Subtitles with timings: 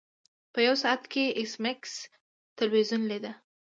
[0.53, 1.91] په یو ساعت کې ایس میکس
[2.59, 3.31] تلویزیون لیده